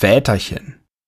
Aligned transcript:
Väterchen. 0.00 0.74